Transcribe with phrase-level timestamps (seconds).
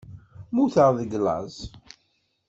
[0.51, 1.55] Mmuteɣ deg laẓ.